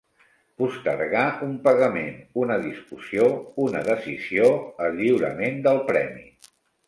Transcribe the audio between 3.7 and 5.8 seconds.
decisió, el lliurament